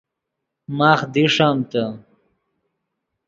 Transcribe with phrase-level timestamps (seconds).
[0.77, 1.83] ماخ دیݰمتے